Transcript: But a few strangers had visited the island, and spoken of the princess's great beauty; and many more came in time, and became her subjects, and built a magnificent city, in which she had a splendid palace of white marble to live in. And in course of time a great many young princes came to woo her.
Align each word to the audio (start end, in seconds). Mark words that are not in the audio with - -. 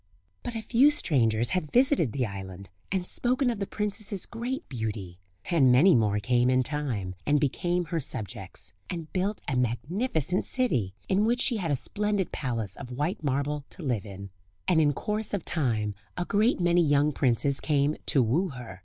But 0.41 0.55
a 0.55 0.63
few 0.63 0.89
strangers 0.89 1.51
had 1.51 1.69
visited 1.71 2.11
the 2.11 2.25
island, 2.25 2.71
and 2.91 3.05
spoken 3.05 3.51
of 3.51 3.59
the 3.59 3.67
princess's 3.67 4.25
great 4.25 4.67
beauty; 4.67 5.19
and 5.51 5.71
many 5.71 5.93
more 5.93 6.17
came 6.17 6.49
in 6.49 6.63
time, 6.63 7.13
and 7.23 7.39
became 7.39 7.85
her 7.85 7.99
subjects, 7.99 8.73
and 8.89 9.13
built 9.13 9.41
a 9.47 9.55
magnificent 9.55 10.47
city, 10.47 10.95
in 11.07 11.23
which 11.23 11.39
she 11.39 11.57
had 11.57 11.69
a 11.69 11.75
splendid 11.75 12.31
palace 12.31 12.75
of 12.77 12.91
white 12.97 13.23
marble 13.23 13.63
to 13.69 13.83
live 13.83 14.07
in. 14.07 14.31
And 14.67 14.81
in 14.81 14.91
course 14.93 15.35
of 15.35 15.45
time 15.45 15.93
a 16.17 16.25
great 16.25 16.59
many 16.59 16.83
young 16.83 17.11
princes 17.11 17.59
came 17.59 17.95
to 18.07 18.23
woo 18.23 18.49
her. 18.49 18.79